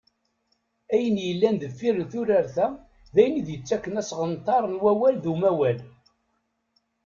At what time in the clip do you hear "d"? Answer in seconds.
3.13-3.15, 5.19-5.25